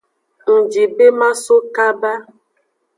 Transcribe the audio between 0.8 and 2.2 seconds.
be maso kaba.